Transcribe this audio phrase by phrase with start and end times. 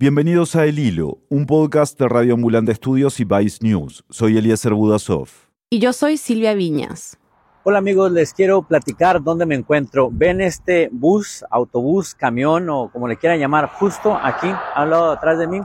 [0.00, 4.04] Bienvenidos a El Hilo, un podcast de Radio Ambulante Estudios y Vice News.
[4.08, 5.28] Soy Eliezer Budasov.
[5.70, 7.18] Y yo soy Silvia Viñas.
[7.64, 10.08] Hola amigos, les quiero platicar dónde me encuentro.
[10.12, 15.36] Ven este bus, autobús, camión o como le quieran llamar, justo aquí, al lado atrás
[15.36, 15.60] de mí.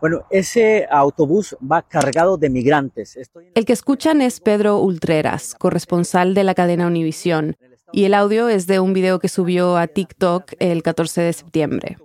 [0.00, 3.18] Bueno, ese autobús va cargado de migrantes.
[3.54, 7.58] El que escuchan es Pedro Ultreras, corresponsal de la cadena Univisión,
[7.92, 11.98] y el audio es de un video que subió a TikTok el 14 de septiembre.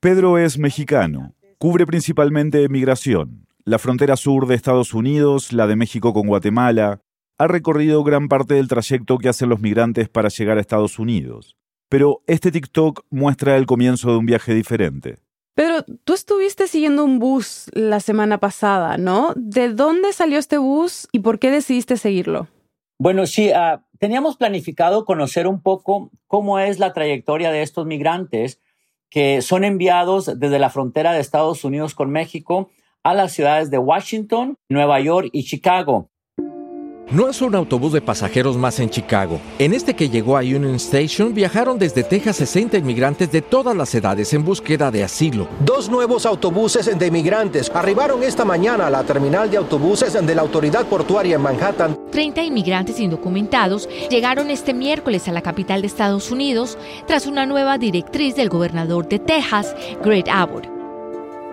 [0.00, 1.34] Pedro es mexicano.
[1.56, 7.00] Cubre principalmente migración, la frontera sur de Estados Unidos, la de México con Guatemala.
[7.38, 11.56] Ha recorrido gran parte del trayecto que hacen los migrantes para llegar a Estados Unidos.
[11.88, 15.16] Pero este TikTok muestra el comienzo de un viaje diferente.
[15.54, 19.32] Pedro, tú estuviste siguiendo un bus la semana pasada, ¿no?
[19.34, 22.48] ¿De dónde salió este bus y por qué decidiste seguirlo?
[22.98, 28.60] Bueno, sí, uh, teníamos planificado conocer un poco cómo es la trayectoria de estos migrantes
[29.10, 32.70] que son enviados desde la frontera de Estados Unidos con México
[33.02, 36.10] a las ciudades de Washington, Nueva York y Chicago.
[37.08, 39.40] No es un autobús de pasajeros más en Chicago.
[39.60, 43.94] En este que llegó a Union Station viajaron desde Texas 60 inmigrantes de todas las
[43.94, 45.46] edades en búsqueda de asilo.
[45.64, 50.42] Dos nuevos autobuses de inmigrantes arribaron esta mañana a la terminal de autobuses de la
[50.42, 51.96] autoridad portuaria en Manhattan.
[52.10, 56.76] 30 inmigrantes indocumentados llegaron este miércoles a la capital de Estados Unidos
[57.06, 60.75] tras una nueva directriz del gobernador de Texas, Greg Abbott.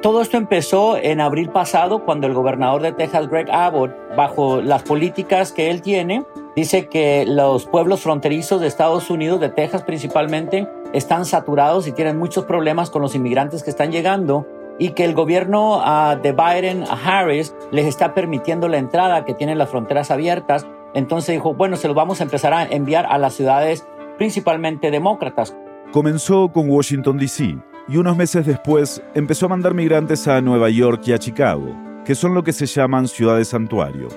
[0.04, 4.84] Todo esto empezó en abril pasado cuando el gobernador de Texas, Greg Abbott, bajo las
[4.84, 6.26] políticas que él tiene,
[6.58, 12.20] dice que los pueblos fronterizos de Estados Unidos, de Texas principalmente, están saturados y tienen
[12.20, 14.46] muchos problemas con los inmigrantes que están llegando
[14.78, 19.58] y que el gobierno uh, de Biden Harris les está permitiendo la entrada, que tienen
[19.58, 20.68] las fronteras abiertas.
[20.94, 25.56] Entonces dijo, bueno, se los vamos a empezar a enviar a las ciudades principalmente demócratas.
[25.94, 31.02] Comenzó con Washington, D.C y unos meses después empezó a mandar migrantes a Nueva York
[31.06, 34.08] y a Chicago, que son lo que se llaman ciudades santuario.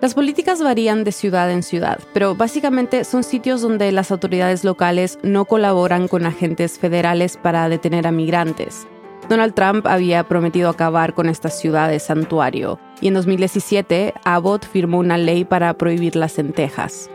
[0.00, 5.18] Las políticas varían de ciudad en ciudad, pero básicamente son sitios donde las autoridades locales
[5.22, 8.86] no colaboran con agentes federales para detener a migrantes.
[9.28, 15.18] Donald Trump había prometido acabar con estas ciudades santuario y en 2017 Abbott firmó una
[15.18, 17.10] ley para prohibirlas en Texas.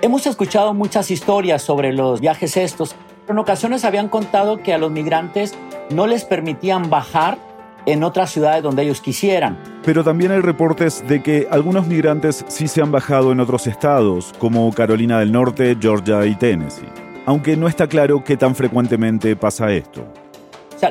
[0.00, 2.96] Hemos escuchado muchas historias sobre los viajes estos
[3.28, 5.54] en ocasiones habían contado que a los migrantes
[5.90, 7.38] no les permitían bajar
[7.86, 9.58] en otras ciudades donde ellos quisieran.
[9.84, 14.32] Pero también hay reportes de que algunos migrantes sí se han bajado en otros estados,
[14.38, 16.88] como Carolina del Norte, Georgia y Tennessee.
[17.26, 20.04] Aunque no está claro qué tan frecuentemente pasa esto.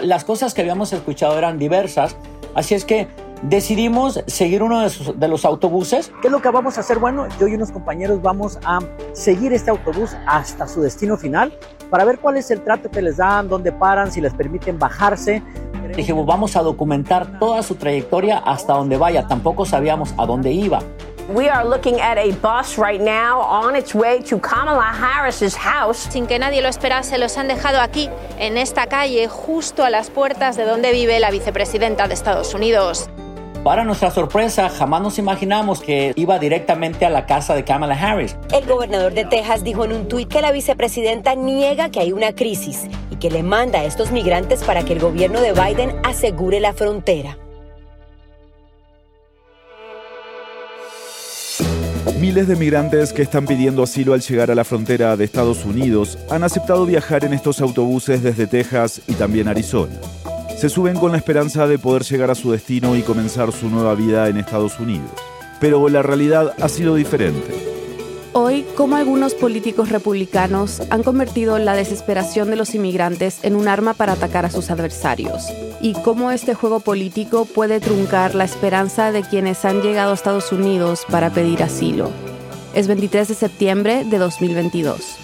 [0.02, 2.16] las cosas que habíamos escuchado eran diversas,
[2.56, 3.08] así es que
[3.44, 6.12] decidimos seguir uno de, los autobuses.
[6.22, 6.98] ¿Qué es lo que vamos a hacer?
[6.98, 8.80] Bueno, yo y unos compañeros vamos a
[9.14, 11.54] seguir este autobús hasta su destino final
[11.94, 15.44] para ver cuál es el trato que les dan, dónde paran, si les permiten bajarse.
[15.96, 19.28] Dijimos, vamos a documentar toda su trayectoria hasta donde vaya.
[19.28, 20.80] Tampoco sabíamos a dónde iba.
[21.30, 26.08] We are looking at a bus right now on its way to Kamala Harris's house.
[26.10, 30.10] Sin que nadie lo esperase, los han dejado aquí, en esta calle, justo a las
[30.10, 33.08] puertas de donde vive la vicepresidenta de Estados Unidos.
[33.64, 38.36] Para nuestra sorpresa, jamás nos imaginamos que iba directamente a la casa de Kamala Harris.
[38.54, 42.36] El gobernador de Texas dijo en un tuit que la vicepresidenta niega que hay una
[42.36, 46.60] crisis y que le manda a estos migrantes para que el gobierno de Biden asegure
[46.60, 47.38] la frontera.
[52.20, 56.18] Miles de migrantes que están pidiendo asilo al llegar a la frontera de Estados Unidos
[56.30, 59.94] han aceptado viajar en estos autobuses desde Texas y también Arizona
[60.64, 63.96] se suben con la esperanza de poder llegar a su destino y comenzar su nueva
[63.96, 65.12] vida en Estados Unidos.
[65.60, 67.54] Pero la realidad ha sido diferente.
[68.32, 73.94] Hoy, como algunos políticos republicanos han convertido la desesperación de los inmigrantes en un arma
[73.94, 75.50] para atacar a sus adversarios,
[75.82, 80.54] y cómo este juego político puede truncar la esperanza de quienes han llegado a Estados
[80.54, 82.10] Unidos para pedir asilo.
[82.74, 85.23] Es 23 de septiembre de 2022.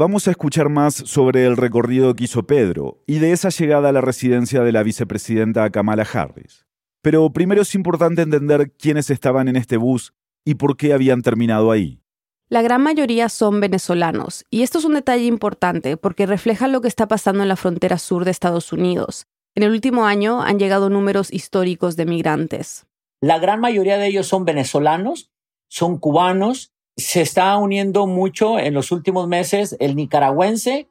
[0.00, 3.92] Vamos a escuchar más sobre el recorrido que hizo Pedro y de esa llegada a
[3.92, 6.64] la residencia de la vicepresidenta Kamala Harris.
[7.02, 11.70] Pero primero es importante entender quiénes estaban en este bus y por qué habían terminado
[11.70, 12.00] ahí.
[12.48, 16.88] La gran mayoría son venezolanos, y esto es un detalle importante porque refleja lo que
[16.88, 19.26] está pasando en la frontera sur de Estados Unidos.
[19.54, 22.86] En el último año han llegado números históricos de migrantes.
[23.20, 25.30] La gran mayoría de ellos son venezolanos,
[25.68, 30.88] son cubanos, Se está uniendo mucho en los últimos meses el nicaragüense.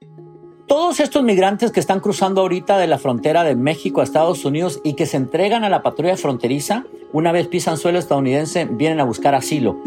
[0.68, 4.82] Todos estos migrantes que están cruzando ahorita de la frontera de México a Estados Unidos
[4.84, 9.04] y que se entregan a la patrulla fronteriza, una vez pisan suelo estadounidense, vienen a
[9.04, 9.78] buscar asilo.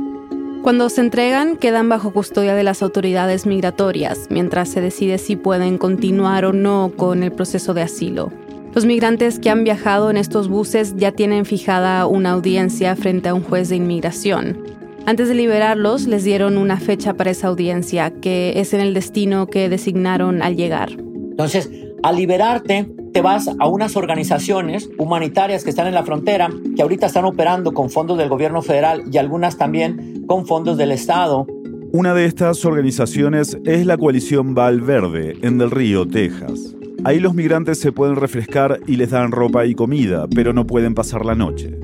[0.62, 5.76] Cuando se entregan, quedan bajo custodia de las autoridades migratorias, mientras se decide si pueden
[5.76, 8.30] continuar o no con el proceso de asilo.
[8.72, 13.34] Los migrantes que han viajado en estos buses ya tienen fijada una audiencia frente a
[13.34, 14.81] un juez de inmigración.
[15.04, 19.48] Antes de liberarlos, les dieron una fecha para esa audiencia, que es en el destino
[19.48, 20.92] que designaron al llegar.
[20.92, 21.70] Entonces,
[22.04, 27.06] al liberarte, te vas a unas organizaciones humanitarias que están en la frontera, que ahorita
[27.06, 31.46] están operando con fondos del gobierno federal y algunas también con fondos del Estado.
[31.92, 36.76] Una de estas organizaciones es la coalición Valverde, en Del Río, Texas.
[37.04, 40.94] Ahí los migrantes se pueden refrescar y les dan ropa y comida, pero no pueden
[40.94, 41.76] pasar la noche.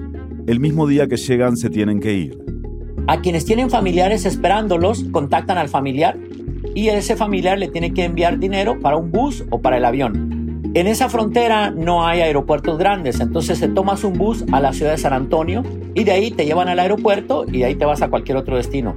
[0.46, 2.57] El mismo día que llegan se tienen que ir.
[3.08, 6.18] A quienes tienen familiares esperándolos, contactan al familiar
[6.74, 10.60] y ese familiar le tiene que enviar dinero para un bus o para el avión.
[10.74, 14.90] En esa frontera no hay aeropuertos grandes, entonces te tomas un bus a la ciudad
[14.90, 15.62] de San Antonio
[15.94, 18.56] y de ahí te llevan al aeropuerto y de ahí te vas a cualquier otro
[18.56, 18.94] destino.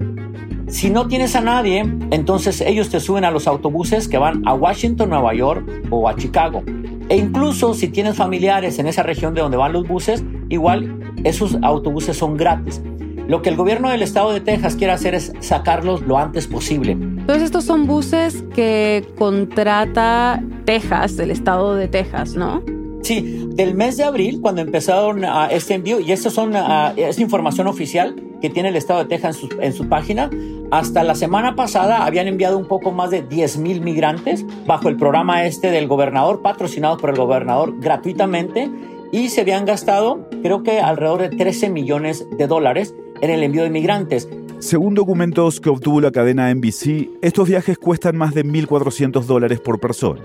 [0.67, 1.79] Si no tienes a nadie,
[2.11, 6.17] entonces ellos te suben a los autobuses que van a Washington, Nueva York o a
[6.17, 6.63] Chicago.
[7.07, 11.57] E incluso si tienes familiares en esa región de donde van los buses, igual esos
[11.61, 12.81] autobuses son gratis.
[13.27, 16.93] Lo que el gobierno del estado de Texas quiere hacer es sacarlos lo antes posible.
[16.93, 22.61] Entonces estos son buses que contrata Texas, el estado de Texas, ¿no?
[23.03, 26.53] Sí, del mes de abril, cuando empezaron a este envío, y esto son,
[26.95, 30.29] es información oficial que tiene el estado de Texas en su, en su página,
[30.71, 34.97] hasta la semana pasada habían enviado un poco más de 10 mil migrantes bajo el
[34.97, 38.69] programa este del gobernador, patrocinado por el gobernador gratuitamente,
[39.11, 43.63] y se habían gastado creo que alrededor de 13 millones de dólares en el envío
[43.63, 44.27] de migrantes.
[44.59, 49.79] Según documentos que obtuvo la cadena NBC, estos viajes cuestan más de 1.400 dólares por
[49.79, 50.21] persona.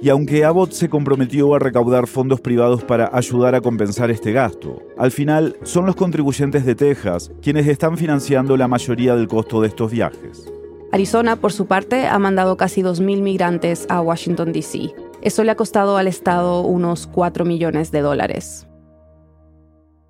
[0.00, 4.82] Y aunque Abbott se comprometió a recaudar fondos privados para ayudar a compensar este gasto,
[4.98, 9.68] al final son los contribuyentes de Texas quienes están financiando la mayoría del costo de
[9.68, 10.52] estos viajes.
[10.92, 14.94] Arizona, por su parte, ha mandado casi 2.000 migrantes a Washington, D.C.
[15.22, 18.65] Eso le ha costado al Estado unos 4 millones de dólares.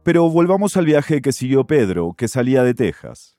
[0.06, 3.37] Pero volvamos al viaje que siguió Pedro, que salía de Texas.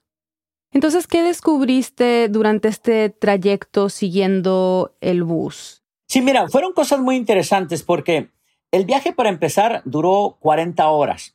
[0.70, 5.82] Entonces, ¿qué descubriste durante este trayecto siguiendo el bus?
[6.08, 8.28] Sí, mira, fueron cosas muy interesantes porque
[8.70, 11.34] el viaje para empezar duró 40 horas.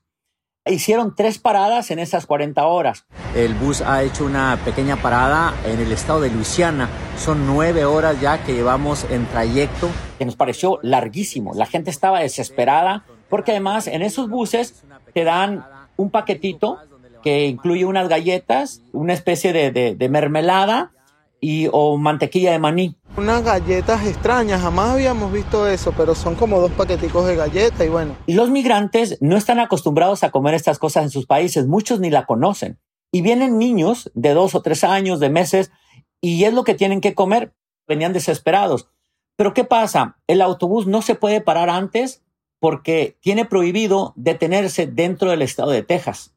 [0.68, 3.08] Hicieron tres paradas en esas 40 horas.
[3.36, 6.90] El bus ha hecho una pequeña parada en el estado de Luisiana.
[7.18, 9.90] Son nueve horas ya que llevamos en trayecto.
[10.20, 11.56] Que nos pareció larguísimo.
[11.56, 14.84] La gente estaba desesperada porque además en esos buses
[15.14, 15.66] te dan
[15.98, 16.80] un paquetito
[17.24, 20.92] que incluye unas galletas, una especie de, mermelada
[21.40, 22.98] y, o mantequilla de maní.
[23.16, 27.90] Unas galletas extrañas, jamás habíamos visto eso, pero son como dos paqueticos de galletas y
[27.90, 28.16] bueno.
[28.28, 32.26] Los migrantes no están acostumbrados a comer estas cosas en sus países, muchos ni la
[32.26, 32.80] conocen.
[33.12, 35.72] Y vienen niños de dos o tres años, de meses,
[36.20, 37.54] y es lo que tienen que comer.
[37.88, 38.90] Venían desesperados.
[39.36, 40.18] Pero ¿qué pasa?
[40.28, 42.24] El autobús no se puede parar antes
[42.64, 46.34] porque tiene prohibido detenerse dentro del estado de Texas,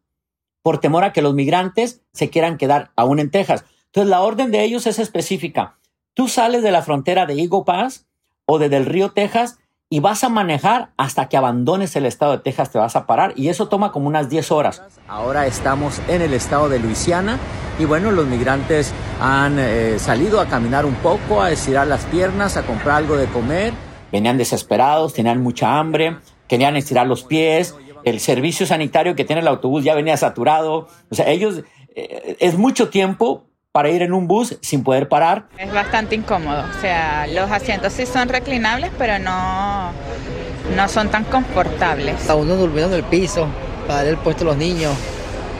[0.61, 3.65] por temor a que los migrantes se quieran quedar aún en Texas.
[3.85, 5.79] Entonces la orden de ellos es específica.
[6.15, 8.09] Tú sales de la frontera de Eagle Pass
[8.45, 12.39] o desde el río Texas y vas a manejar hasta que abandones el estado de
[12.39, 14.83] Texas, te vas a parar y eso toma como unas 10 horas.
[15.07, 17.39] Ahora estamos en el estado de Luisiana
[17.79, 22.57] y bueno, los migrantes han eh, salido a caminar un poco, a estirar las piernas,
[22.57, 26.17] a comprar algo de comer Venían desesperados, tenían mucha hambre,
[26.49, 30.89] querían estirar los pies, el servicio sanitario que tiene el autobús ya venía saturado.
[31.11, 31.63] O sea, ellos,
[31.95, 35.49] eh, es mucho tiempo para ir en un bus sin poder parar.
[35.59, 39.91] Es bastante incómodo, o sea, los asientos sí son reclinables, pero no,
[40.75, 42.15] no son tan confortables.
[42.21, 43.49] Está uno durmiendo en el piso
[43.87, 44.95] para dar el puesto a los niños.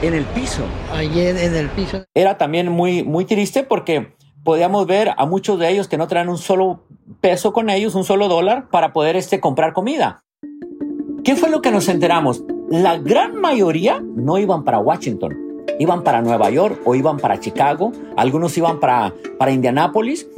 [0.01, 0.63] En el piso.
[0.93, 2.05] Ahí en, en el piso.
[2.13, 4.15] Era también muy, muy triste porque
[4.47, 6.79] podíamos ver a muchos de ellos que no traían un solo
[7.19, 10.23] peso con ellos, un solo dólar, para poder este, comprar comida.
[11.25, 12.45] ¿Qué fue lo que nos enteramos?
[12.69, 17.91] La gran mayoría no iban para Washington, iban para Nueva York o iban para Chicago,
[18.15, 20.29] algunos iban para, para Indianápolis.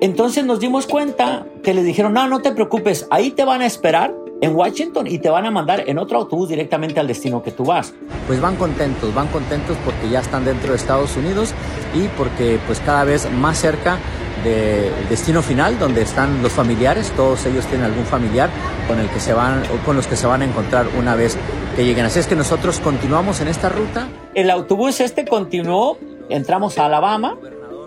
[0.00, 3.66] Entonces nos dimos cuenta que les dijeron, no, no te preocupes, ahí te van a
[3.66, 7.50] esperar en Washington y te van a mandar en otro autobús directamente al destino que
[7.50, 7.94] tú vas.
[8.26, 11.54] Pues van contentos, van contentos porque ya están dentro de Estados Unidos
[11.94, 13.98] y porque pues cada vez más cerca
[14.44, 18.50] del destino final donde están los familiares, todos ellos tienen algún familiar
[18.86, 21.36] con el que se van o con los que se van a encontrar una vez
[21.74, 22.04] que lleguen.
[22.04, 24.08] Así es que nosotros continuamos en esta ruta.
[24.34, 27.36] El autobús este continuó entramos a Alabama.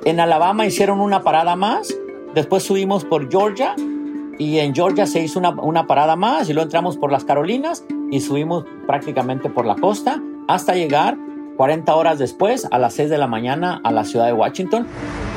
[0.04, 1.96] En Alabama hicieron una parada más.
[2.34, 3.76] Después subimos por Georgia
[4.42, 7.86] y en Georgia se hizo una, una, parada más y luego entramos por las Carolinas
[8.10, 11.16] y subimos prácticamente por la costa hasta llegar
[11.58, 14.88] 40 horas después a las 6 de la mañana a la ciudad de Washington.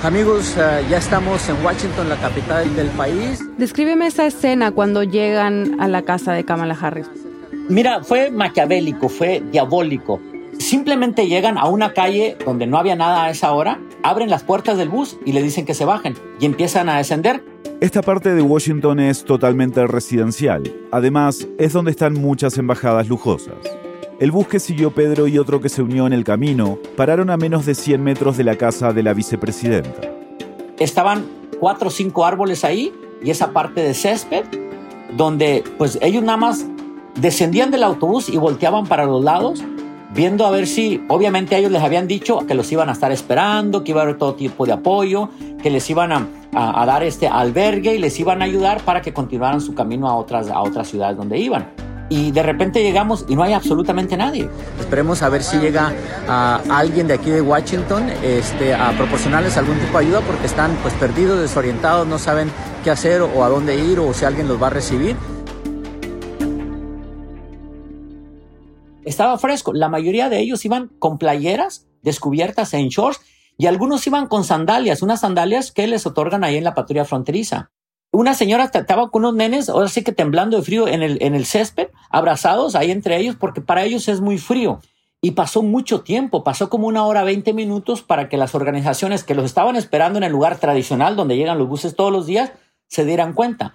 [0.02, 3.42] Amigos, uh, ya estamos en Washington, la capital del país.
[3.58, 7.10] Descríbeme esa escena cuando llegan a la casa de Kamala Harris.
[7.68, 10.18] Mira, fue maquiavélico, fue diabólico.
[10.58, 14.78] Simplemente llegan a una calle donde no había nada a esa hora, abren las puertas
[14.78, 17.53] del bus y le dicen que se bajen y empiezan a descender.
[17.84, 20.62] Esta parte de Washington es totalmente residencial.
[20.90, 23.58] Además, es donde están muchas embajadas lujosas.
[24.18, 27.36] El bus que siguió Pedro y otro que se unió en el camino pararon a
[27.36, 30.00] menos de 100 metros de la casa de la vicepresidenta.
[30.78, 31.26] Estaban
[31.60, 32.90] cuatro o cinco árboles ahí
[33.22, 34.46] y esa parte de césped
[35.14, 36.64] donde pues ellos nada más
[37.20, 39.62] descendían del autobús y volteaban para los lados
[40.14, 43.84] viendo a ver si, obviamente ellos les habían dicho que los iban a estar esperando,
[43.84, 45.28] que iba a haber todo tipo de apoyo,
[45.62, 49.02] que les iban a, a, a dar este albergue y les iban a ayudar para
[49.02, 51.66] que continuaran su camino a otras, a otras ciudades donde iban
[52.08, 54.48] y de repente llegamos y no hay absolutamente nadie.
[54.78, 55.92] Esperemos a ver si llega
[56.28, 60.76] a alguien de aquí de Washington este, a proporcionarles algún tipo de ayuda porque están
[60.82, 62.50] pues perdidos, desorientados, no saben
[62.82, 65.16] qué hacer o a dónde ir o si alguien los va a recibir.
[69.14, 73.20] Estaba fresco, la mayoría de ellos iban con playeras descubiertas en shorts
[73.56, 77.70] y algunos iban con sandalias, unas sandalias que les otorgan ahí en la patrulla fronteriza
[78.14, 81.34] una señora estaba con unos nenes, ahora sí que temblando de frío en el, en
[81.34, 84.80] el césped, abrazados ahí entre ellos, porque para ellos es muy frío.
[85.20, 89.34] Y pasó mucho tiempo, pasó como una hora, 20 minutos para que las organizaciones que
[89.34, 92.52] los estaban esperando en el lugar tradicional donde llegan los buses todos los días
[92.86, 93.74] se dieran cuenta.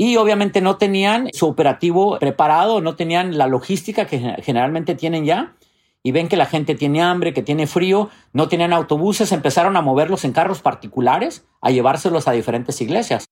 [0.00, 5.56] Y obviamente no tenían su operativo preparado, no tenían la logística que generalmente tienen ya.
[6.02, 9.82] Y ven que la gente tiene hambre, que tiene frío, no tenían autobuses, empezaron a
[9.82, 13.26] moverlos en carros particulares, a llevárselos a diferentes iglesias.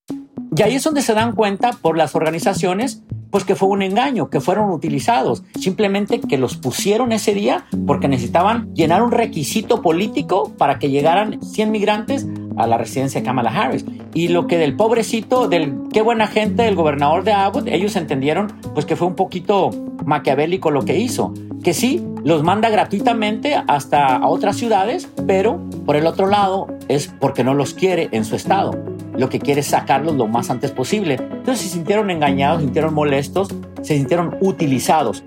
[0.58, 4.28] Y ahí es donde se dan cuenta por las organizaciones, pues que fue un engaño,
[4.28, 10.52] que fueron utilizados, simplemente que los pusieron ese día porque necesitaban llenar un requisito político
[10.58, 13.84] para que llegaran 100 migrantes a la residencia de Kamala Harris.
[14.14, 18.52] Y lo que del pobrecito, del qué buena gente del gobernador de Abbott, ellos entendieron
[18.74, 19.70] pues que fue un poquito
[20.06, 21.34] maquiavélico lo que hizo.
[21.62, 27.14] Que sí, los manda gratuitamente hasta a otras ciudades, pero por el otro lado es
[27.20, 30.70] porque no los quiere en su estado lo que quiere es sacarlos lo más antes
[30.70, 31.14] posible.
[31.14, 33.48] Entonces se sintieron engañados, se sintieron molestos,
[33.82, 35.22] se sintieron utilizados.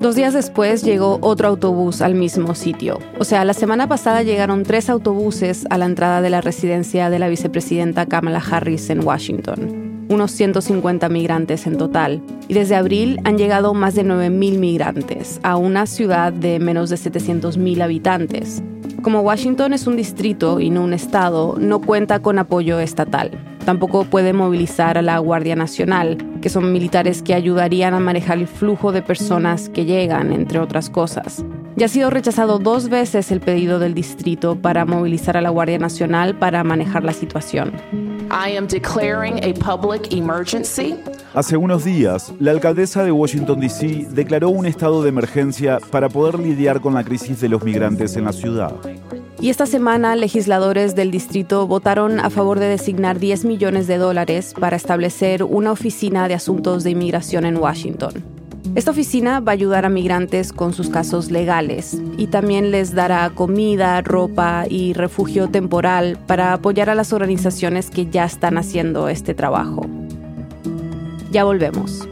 [0.00, 3.00] Dos días después llegó otro autobús al mismo sitio.
[3.18, 7.18] O sea, la semana pasada llegaron tres autobuses a la entrada de la residencia de
[7.18, 10.06] la vicepresidenta Kamala Harris en Washington.
[10.08, 12.22] Unos 150 migrantes en total.
[12.46, 16.96] Y desde abril han llegado más de 9.000 migrantes a una ciudad de menos de
[16.96, 18.62] 700.000 habitantes.
[19.02, 23.30] Como Washington es un distrito y no un estado, no cuenta con apoyo estatal.
[23.64, 28.48] Tampoco puede movilizar a la Guardia Nacional, que son militares que ayudarían a manejar el
[28.48, 31.44] flujo de personas que llegan, entre otras cosas.
[31.76, 35.78] Ya ha sido rechazado dos veces el pedido del distrito para movilizar a la Guardia
[35.78, 37.72] Nacional para manejar la situación.
[41.38, 44.08] Hace unos días, la alcaldesa de Washington, D.C.
[44.10, 48.24] declaró un estado de emergencia para poder lidiar con la crisis de los migrantes en
[48.24, 48.74] la ciudad.
[49.40, 54.52] Y esta semana, legisladores del distrito votaron a favor de designar 10 millones de dólares
[54.58, 58.14] para establecer una oficina de asuntos de inmigración en Washington.
[58.74, 63.30] Esta oficina va a ayudar a migrantes con sus casos legales y también les dará
[63.30, 69.34] comida, ropa y refugio temporal para apoyar a las organizaciones que ya están haciendo este
[69.34, 69.86] trabajo.
[71.30, 72.08] Ya volvemos.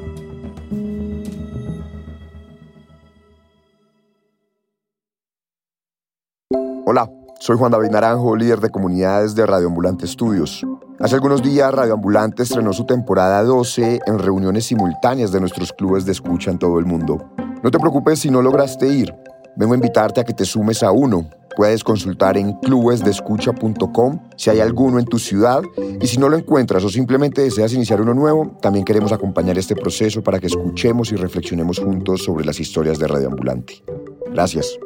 [6.84, 10.64] Hola, soy Juan David Naranjo, líder de comunidades de Radioambulante Estudios.
[11.00, 16.04] Hace algunos días Radio Ambulante estrenó su temporada 12 en reuniones simultáneas de nuestros clubes
[16.04, 17.30] de escucha en todo el mundo.
[17.62, 19.14] No te preocupes si no lograste ir.
[19.56, 21.28] Vengo a invitarte a que te sumes a uno.
[21.56, 25.62] Puedes consultar en clubesdescucha.com si hay alguno en tu ciudad
[26.00, 29.74] y si no lo encuentras o simplemente deseas iniciar uno nuevo, también queremos acompañar este
[29.74, 33.82] proceso para que escuchemos y reflexionemos juntos sobre las historias de Radio Ambulante.
[34.30, 34.78] Gracias.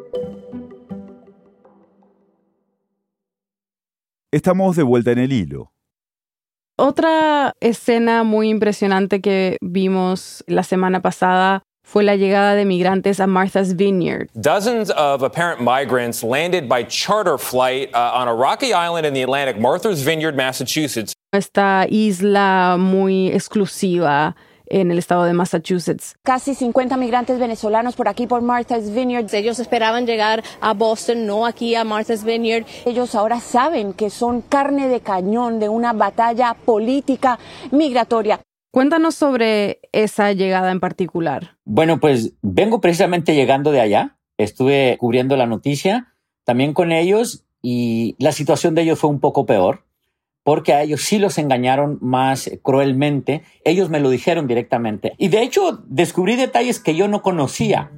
[4.30, 5.72] Estamos de vuelta en el hilo.
[6.78, 13.26] Otra escena muy impresionante que vimos la semana pasada fue la llegada de migrantes a
[13.26, 14.28] Martha's Vineyard.
[14.34, 19.22] Dozens of apparent migrants landed by charter flight uh, on a rocky island in the
[19.22, 21.14] Atlantic, Martha's Vineyard, Massachusetts.
[21.32, 26.14] Esta isla muy exclusiva en el estado de Massachusetts.
[26.22, 29.26] Casi 50 migrantes venezolanos por aquí por Martha's Vineyard.
[29.34, 32.66] Ellos esperaban llegar a Boston, no aquí a Martha's Vineyard.
[32.86, 37.40] Ellos ahora saben que son carne de cañón de una batalla política
[37.72, 38.38] migratoria.
[38.70, 41.56] Cuéntanos sobre esa llegada en particular.
[41.64, 44.18] Bueno, pues vengo precisamente llegando de allá.
[44.38, 49.44] Estuve cubriendo la noticia también con ellos y la situación de ellos fue un poco
[49.44, 49.84] peor
[50.42, 53.42] porque a ellos sí los engañaron más cruelmente.
[53.64, 55.14] Ellos me lo dijeron directamente.
[55.18, 57.90] Y de hecho descubrí detalles que yo no conocía.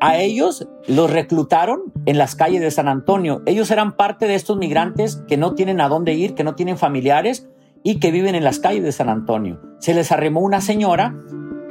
[0.00, 3.42] A ellos los reclutaron en las calles de San Antonio.
[3.46, 6.78] Ellos eran parte de estos migrantes que no tienen a dónde ir, que no tienen
[6.78, 7.48] familiares
[7.86, 9.60] y que viven en las calles de San Antonio.
[9.78, 11.14] Se les arrimó una señora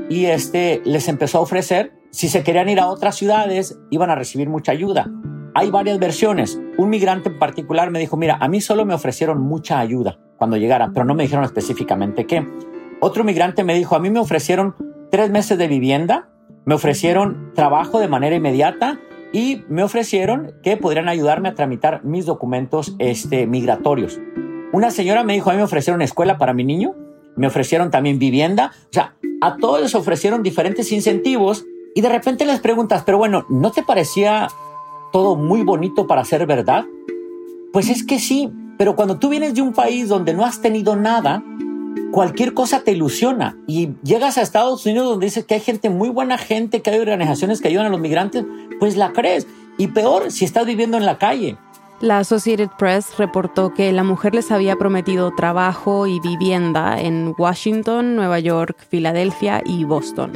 [0.08, 4.16] y este les empezó a ofrecer si se querían ir a otras ciudades iban a
[4.16, 5.12] recibir mucha ayuda.
[5.56, 6.58] Hay varias versiones.
[6.78, 10.56] Un migrante en particular me dijo, mira, a mí solo me ofrecieron mucha ayuda cuando
[10.56, 12.48] llegaran, pero no me dijeron específicamente qué.
[13.02, 14.74] Otro migrante me dijo, a mí me ofrecieron
[15.12, 16.30] tres meses de vivienda,
[16.64, 19.02] me ofrecieron trabajo de manera inmediata
[19.34, 24.22] y me ofrecieron que podrían ayudarme a tramitar mis documentos este, migratorios.
[24.76, 26.96] Una señora me dijo, a mí me ofrecieron escuela para mi niño,
[27.38, 31.66] me ofrecieron también vivienda, o sea, a todos les ofrecieron diferentes incentivos
[31.96, 34.50] y de repente les preguntas, pero bueno, ¿no te parecía
[35.14, 36.84] todo muy bonito para ser verdad?
[37.72, 40.98] Pues es que sí, pero cuando tú vienes de un país donde no has tenido
[40.98, 41.42] nada,
[42.12, 46.10] cualquier cosa te ilusiona y llegas a Estados Unidos donde dices que hay gente muy
[46.10, 48.44] buena gente, que hay organizaciones que ayudan a los migrantes,
[48.82, 49.48] pues la crees.
[49.78, 51.58] Y peor si estás viviendo en la calle.
[52.02, 58.18] La Associated Press reportó que la mujer les había prometido trabajo y vivienda en Washington,
[58.18, 60.34] Nueva York, Filadelfia y Boston.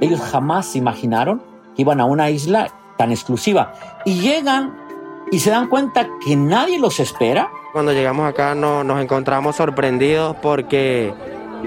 [0.00, 1.42] Ellos jamás se imaginaron
[1.76, 3.74] que iban a una isla tan exclusiva.
[4.06, 4.74] Y llegan
[5.30, 7.50] y se dan cuenta que nadie los espera.
[7.74, 11.12] Cuando llegamos acá no, nos encontramos sorprendidos porque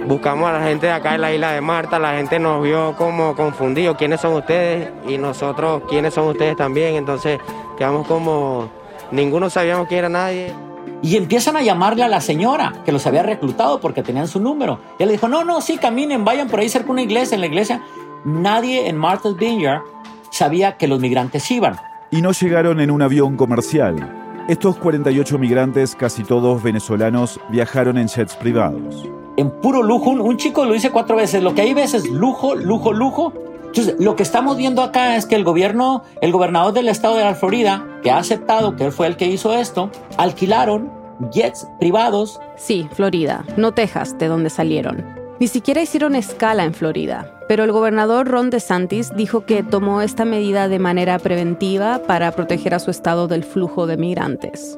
[0.08, 2.96] buscamos a la gente de acá en la isla de Marta, la gente nos vio
[2.98, 7.40] como confundidos, quiénes son ustedes y nosotros quiénes son ustedes también, entonces
[7.78, 8.81] quedamos como
[9.12, 10.54] Ninguno sabíamos quién era nadie.
[11.02, 14.80] Y empiezan a llamarle a la señora que los había reclutado porque tenían su número.
[15.00, 17.36] Y él le dijo, no, no, sí, caminen, vayan por ahí cerca de una iglesia.
[17.36, 17.82] En la iglesia
[18.24, 19.82] nadie en Martha's Vineyard
[20.30, 21.78] sabía que los migrantes iban.
[22.12, 24.18] Y no llegaron en un avión comercial.
[24.48, 29.10] Estos 48 migrantes, casi todos venezolanos, viajaron en jets privados.
[29.38, 32.92] En puro lujo, un, chico lo dice cuatro veces, lo que hay veces lujo, lujo,
[32.92, 33.34] lujo,
[33.74, 37.24] entonces, lo que estamos viendo acá es que el gobierno, el gobernador del estado de
[37.24, 40.92] la Florida, que ha aceptado que él fue el que hizo esto, alquilaron
[41.32, 42.38] jets privados.
[42.58, 45.06] Sí, Florida, no Texas, de donde salieron.
[45.40, 50.26] Ni siquiera hicieron escala en Florida, pero el gobernador Ron DeSantis dijo que tomó esta
[50.26, 54.76] medida de manera preventiva para proteger a su estado del flujo de migrantes.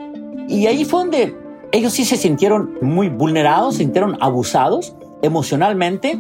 [0.48, 1.36] Y ahí fue donde
[1.72, 6.20] ellos sí se sintieron muy vulnerados, se sintieron abusados emocionalmente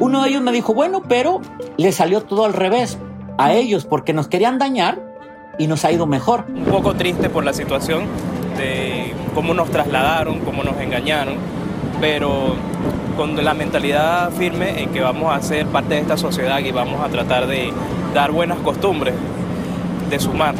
[0.00, 1.40] uno de ellos me dijo, bueno, pero
[1.76, 2.98] le salió todo al revés
[3.38, 5.00] a ellos porque nos querían dañar
[5.58, 6.44] y nos ha ido mejor.
[6.48, 8.04] Un poco triste por la situación
[8.56, 11.36] de cómo nos trasladaron, cómo nos engañaron,
[12.00, 12.54] pero
[13.16, 17.00] con la mentalidad firme en que vamos a ser parte de esta sociedad y vamos
[17.00, 17.72] a tratar de
[18.12, 19.14] dar buenas costumbres,
[20.10, 20.54] de sumar.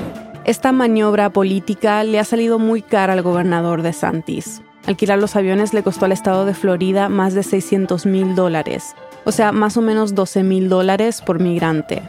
[0.44, 4.62] Esta maniobra política le ha salido muy cara al gobernador de Santis.
[4.86, 9.32] Alquilar los aviones le costó al estado de Florida más de 600 mil dólares, o
[9.32, 12.02] sea, más o menos 12 mil dólares por migrante.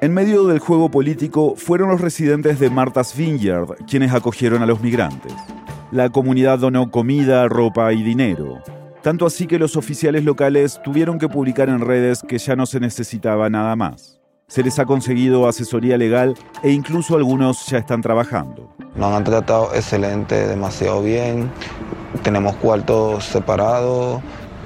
[0.00, 4.80] En medio del juego político fueron los residentes de Martha's Vineyard quienes acogieron a los
[4.80, 5.32] migrantes.
[5.90, 8.62] La comunidad donó comida, ropa y dinero.
[9.02, 12.80] Tanto así que los oficiales locales tuvieron que publicar en redes que ya no se
[12.80, 14.20] necesitaba nada más.
[14.48, 18.72] Se les ha conseguido asesoría legal e incluso algunos ya están trabajando.
[18.96, 21.50] Nos han tratado excelente, demasiado bien
[22.22, 24.20] tenemos cuartos separados,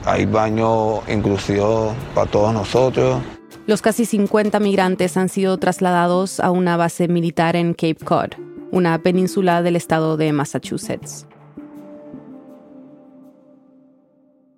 [0.04, 3.22] hay baño inclusivo para todos nosotros.
[3.66, 8.30] Los casi 50 migrantes han sido trasladados a una base militar en Cape Cod,
[8.72, 11.26] una península del estado de Massachusetts.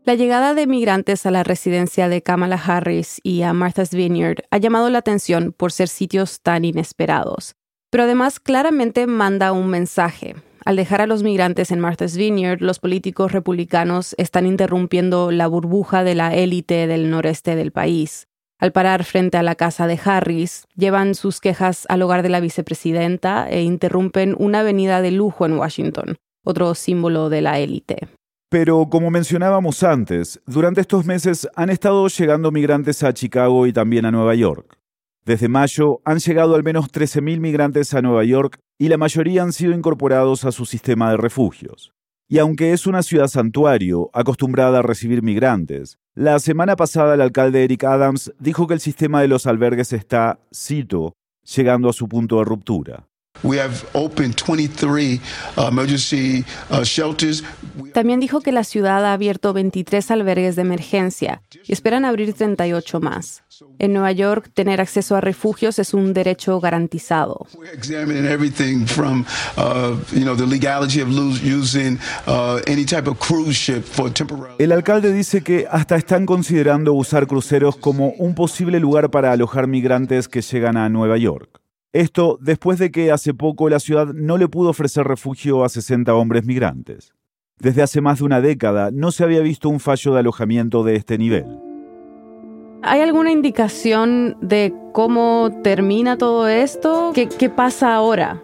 [0.05, 4.59] La llegada de migrantes a la residencia de Kamala Harris y a Martha's Vineyard ha
[4.59, 7.57] llamado la atención por ser sitios tan inesperados,
[7.91, 12.79] pero además claramente manda un mensaje al dejar a los migrantes en Martha's Vineyard, los
[12.79, 18.29] políticos republicanos están interrumpiendo la burbuja de la élite del noreste del país.
[18.59, 22.41] Al parar frente a la casa de Harris, llevan sus quejas al hogar de la
[22.41, 28.09] vicepresidenta e interrumpen una avenida de lujo en Washington, otro símbolo de la élite.
[28.49, 34.07] Pero como mencionábamos antes, durante estos meses han estado llegando migrantes a Chicago y también
[34.07, 34.79] a Nueva York.
[35.27, 39.53] Desde mayo han llegado al menos 13.000 migrantes a Nueva York y la mayoría han
[39.53, 41.93] sido incorporados a su sistema de refugios.
[42.29, 47.65] Y aunque es una ciudad santuario, acostumbrada a recibir migrantes, la semana pasada el alcalde
[47.65, 51.13] Eric Adams dijo que el sistema de los albergues está, cito,
[51.45, 53.09] llegando a su punto de ruptura.
[53.43, 55.21] We have opened 23
[55.59, 57.43] uh, emergency uh, shelters.
[57.93, 63.01] También dijo que la ciudad ha abierto 23 albergues de emergencia y esperan abrir 38
[63.01, 63.43] más.
[63.79, 67.47] En Nueva York, tener acceso a refugios es un derecho garantizado.
[67.55, 69.25] We're examining everything from,
[69.57, 71.99] uh, you know, the legality of lo- using
[72.67, 74.55] any type of cruise ship for temporary.
[74.59, 79.67] El alcalde dice que hasta están considerando usar cruceros como un posible lugar para alojar
[79.67, 81.61] migrantes que llegan a Nueva York.
[81.95, 86.13] Esto después de que hace poco la ciudad no le pudo ofrecer refugio a 60
[86.15, 87.15] hombres migrantes.
[87.61, 90.97] Desde hace más de una década no se había visto un fallo de alojamiento de
[90.97, 91.47] este nivel.
[92.83, 97.13] ¿Hay alguna indicación de cómo termina todo esto?
[97.15, 98.43] ¿Qué, qué pasa ahora?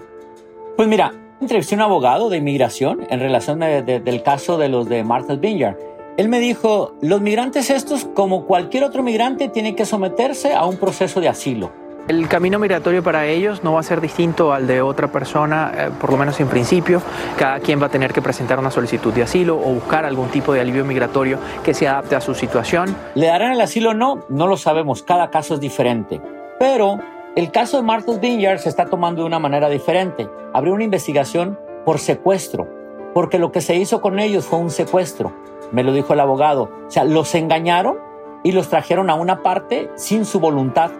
[0.77, 4.69] Pues mira, entrevisté a un abogado de inmigración en relación de- de- del caso de
[4.69, 5.77] los de Martha's Vineyard.
[6.17, 10.77] Él me dijo, los migrantes estos, como cualquier otro migrante, tienen que someterse a un
[10.77, 11.73] proceso de asilo.
[12.09, 15.91] El camino migratorio para ellos no va a ser distinto al de otra persona, eh,
[16.01, 17.01] por lo menos en principio.
[17.39, 20.53] Cada quien va a tener que presentar una solicitud de asilo o buscar algún tipo
[20.53, 22.97] de alivio migratorio que se adapte a su situación.
[23.15, 24.25] ¿Le darán el asilo o no?
[24.29, 26.21] No lo sabemos, cada caso es diferente.
[26.59, 26.99] Pero
[27.37, 30.29] el caso de Martha's Vineyard se está tomando de una manera diferente.
[30.53, 32.67] Abrió una investigación por secuestro,
[33.15, 35.33] porque lo que se hizo con ellos fue un secuestro,
[35.71, 36.71] me lo dijo el abogado.
[36.87, 37.99] O sea, los engañaron
[38.43, 40.91] y los trajeron a una parte sin su voluntad.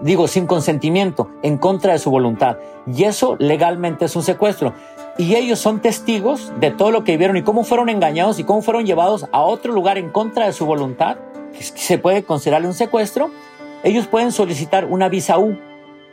[0.00, 2.58] Digo, sin consentimiento, en contra de su voluntad.
[2.86, 4.74] Y eso legalmente es un secuestro.
[5.18, 8.62] Y ellos son testigos de todo lo que vivieron y cómo fueron engañados y cómo
[8.62, 11.16] fueron llevados a otro lugar en contra de su voluntad.
[11.52, 13.30] que Se puede considerarle un secuestro.
[13.82, 15.58] Ellos pueden solicitar una visa U,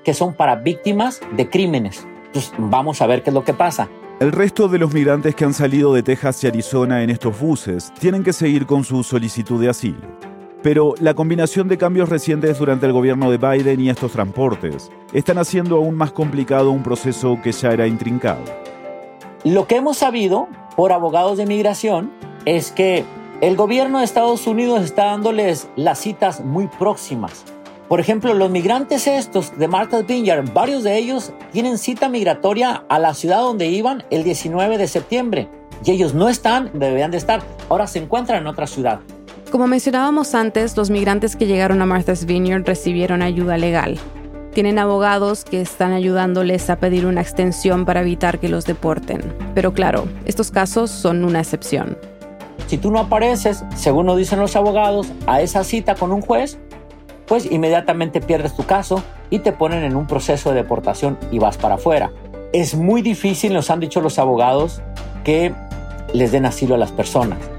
[0.03, 2.07] que son para víctimas de crímenes.
[2.27, 3.87] Entonces, vamos a ver qué es lo que pasa.
[4.19, 7.93] El resto de los migrantes que han salido de Texas y Arizona en estos buses
[7.99, 10.34] tienen que seguir con su solicitud de asilo.
[10.65, 15.37] Pero la combinación de cambios recientes durante el gobierno de Biden y estos transportes están
[15.37, 18.41] haciendo aún más complicado un proceso que ya era intrincado.
[19.43, 22.11] Lo que hemos sabido por abogados de migración
[22.45, 23.05] es que
[23.41, 27.45] el gobierno de Estados Unidos está dándoles las citas muy próximas.
[27.87, 32.97] Por ejemplo, los migrantes estos de Martha's Vineyard, varios de ellos tienen cita migratoria a
[32.97, 35.47] la ciudad donde iban el 19 de septiembre.
[35.83, 37.43] Y ellos no están, deberían de estar.
[37.69, 39.01] Ahora se encuentran en otra ciudad.
[39.55, 43.97] Como mencionábamos antes, los migrantes que llegaron a Martha's Vineyard recibieron ayuda legal.
[44.53, 49.21] Tienen abogados que están ayudándoles a pedir una extensión para evitar que los deporten.
[49.53, 51.97] Pero claro, estos casos son una excepción.
[52.67, 56.57] Si tú no apareces, según nos dicen los abogados, a esa cita con un juez,
[57.25, 61.55] pues inmediatamente pierdes tu caso y te ponen en un proceso de deportación y vas
[61.55, 62.11] para afuera.
[62.51, 64.81] Es muy difícil, nos han dicho los abogados,
[65.23, 65.53] que
[66.13, 67.54] les den asilo a las personas.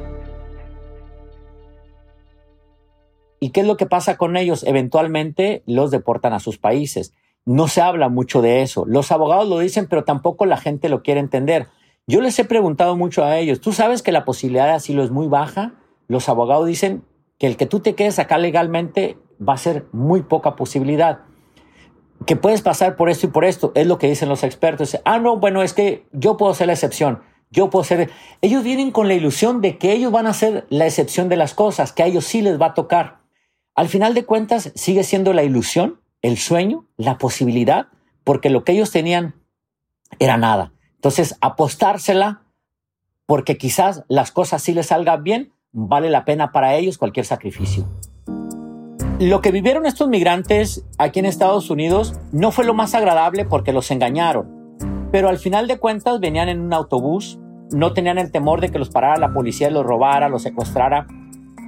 [3.47, 4.65] ¿Y qué es lo que pasa con ellos?
[4.65, 7.15] Eventualmente los deportan a sus países.
[7.45, 8.85] No se habla mucho de eso.
[8.89, 11.69] Los abogados lo dicen, pero tampoco la gente lo quiere entender.
[12.09, 15.13] Yo les he preguntado mucho a ellos, ¿tú sabes que la posibilidad de asilo es
[15.13, 15.75] muy baja?
[16.09, 17.05] Los abogados dicen
[17.39, 21.21] que el que tú te quedes acá legalmente va a ser muy poca posibilidad.
[22.27, 24.99] Que puedes pasar por esto y por esto, es lo que dicen los expertos.
[25.05, 27.23] Ah, no, bueno, es que yo puedo ser la excepción.
[27.53, 28.11] Yo puedo ser.
[28.43, 31.55] Ellos vienen con la ilusión de que ellos van a ser la excepción de las
[31.55, 33.25] cosas, que a ellos sí les va a tocar.
[33.77, 37.89] Al final de cuentas, sigue siendo la ilusión, el sueño, la posibilidad,
[38.25, 39.35] porque lo que ellos tenían
[40.19, 40.73] era nada.
[40.95, 42.43] Entonces, apostársela,
[43.27, 47.87] porque quizás las cosas sí les salgan bien, vale la pena para ellos cualquier sacrificio.
[49.21, 53.75] Lo que vivieron estos migrantes aquí en Estados Unidos no fue lo más agradable porque
[53.75, 54.79] los engañaron,
[55.13, 57.39] pero al final de cuentas venían en un autobús,
[57.71, 61.07] no tenían el temor de que los parara la policía, los robara, los secuestrara,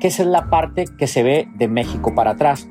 [0.01, 2.69] que esa es la parte que se ve de México para atrás.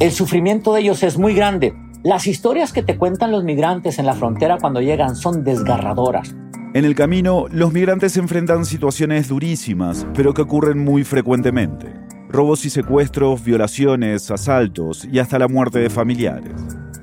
[0.00, 1.74] El sufrimiento de ellos es muy grande.
[2.02, 6.34] Las historias que te cuentan los migrantes en la frontera cuando llegan son desgarradoras.
[6.74, 11.92] En el camino, los migrantes enfrentan situaciones durísimas, pero que ocurren muy frecuentemente.
[12.28, 16.52] Robos y secuestros, violaciones, asaltos y hasta la muerte de familiares.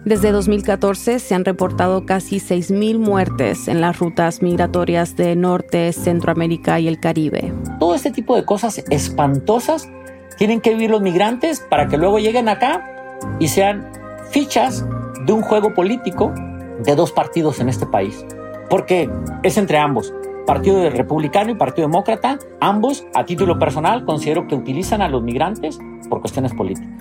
[0.06, 6.78] Desde 2014 se han reportado casi 6.000 muertes en las rutas migratorias de Norte, Centroamérica
[6.82, 7.54] y el Caribe.
[7.80, 9.89] Todo este tipo de cosas espantosas
[10.38, 12.86] tienen que vivir los migrantes para que luego lleguen acá
[13.39, 13.89] y sean
[14.30, 14.86] fichas
[15.26, 16.34] de un juego político
[16.84, 18.26] de dos partidos en este país.
[18.70, 19.10] Porque
[19.42, 20.13] es entre ambos.
[20.46, 25.80] Partido Republicano y Partido Demócrata, ambos, a título personal, considero que utilizan a los migrantes
[26.10, 26.92] por cuestiones políticas.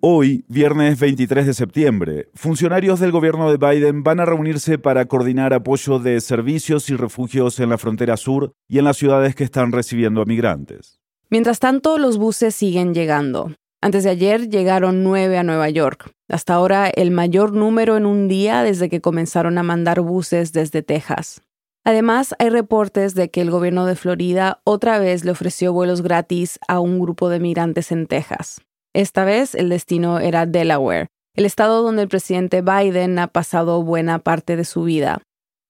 [0.00, 5.52] Hoy, viernes 23 de septiembre, funcionarios del gobierno de Biden van a reunirse para coordinar
[5.52, 9.72] apoyo de servicios y refugios en la frontera sur y en las ciudades que están
[9.72, 11.00] recibiendo a migrantes.
[11.30, 13.50] Mientras tanto, los buses siguen llegando.
[13.80, 18.28] Antes de ayer llegaron nueve a Nueva York, hasta ahora el mayor número en un
[18.28, 21.42] día desde que comenzaron a mandar buses desde Texas.
[21.82, 26.60] Además, hay reportes de que el gobierno de Florida otra vez le ofreció vuelos gratis
[26.68, 28.60] a un grupo de migrantes en Texas.
[28.98, 31.06] Esta vez el destino era Delaware,
[31.36, 35.22] el estado donde el presidente Biden ha pasado buena parte de su vida.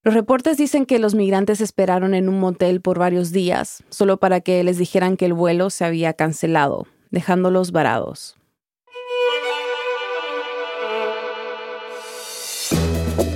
[0.03, 4.41] Los reportes dicen que los migrantes esperaron en un motel por varios días, solo para
[4.41, 8.39] que les dijeran que el vuelo se había cancelado, dejándolos varados.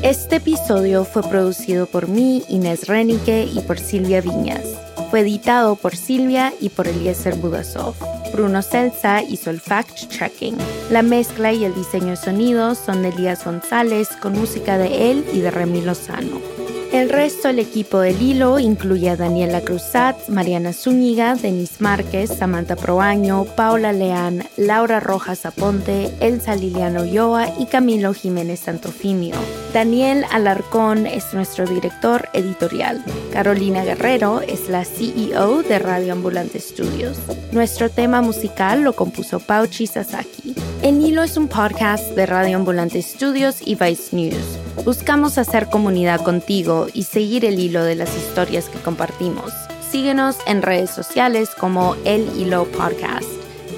[0.02, 4.64] Este episodio fue producido por mí, Inés Renique, y por Silvia Viñas.
[5.10, 8.21] Fue editado por Silvia y por Eliezer Budasov.
[8.32, 10.56] Bruno Celsa hizo el fact-checking.
[10.90, 15.24] La mezcla y el diseño de sonidos son de Elías González con música de él
[15.32, 16.61] y de Remy Lozano.
[16.92, 22.76] El resto del equipo del hilo incluye a Daniela Cruzat, Mariana Zúñiga, Denis Márquez, Samantha
[22.76, 29.36] Proaño, Paula Leán, Laura Rojas Aponte, Elsa Liliano Ulloa y Camilo Jiménez Santofimio.
[29.72, 33.02] Daniel Alarcón es nuestro director editorial.
[33.32, 37.16] Carolina Guerrero es la CEO de Radio Ambulante Studios.
[37.52, 40.54] Nuestro tema musical lo compuso Pauchi Sasaki.
[40.82, 44.71] El Hilo es un podcast de Radio Ambulante Studios y Vice News.
[44.84, 49.52] Buscamos hacer comunidad contigo y seguir el hilo de las historias que compartimos.
[49.90, 53.28] Síguenos en redes sociales como El Hilo Podcast.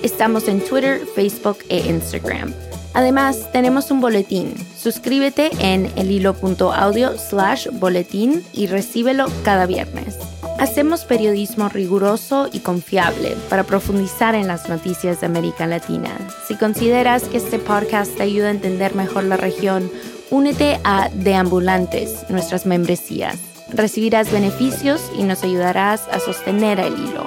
[0.03, 2.55] Estamos en Twitter, Facebook e Instagram.
[2.95, 4.55] Además, tenemos un boletín.
[4.79, 10.17] Suscríbete en elhilo.audio slash boletín y recíbelo cada viernes.
[10.61, 16.17] Hacemos periodismo riguroso y confiable para profundizar en las noticias de América Latina.
[16.47, 19.91] Si consideras que este podcast te ayuda a entender mejor la región,
[20.31, 23.39] únete a Deambulantes, nuestras membresías.
[23.71, 27.27] Recibirás beneficios y nos ayudarás a sostener el hilo.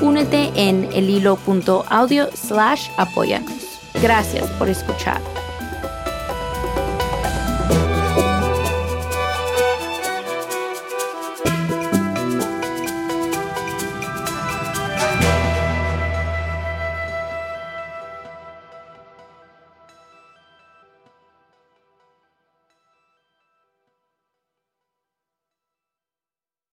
[0.00, 3.80] Únete en elhilo.audio slash apóyanos.
[4.02, 5.20] Gracias por escuchar.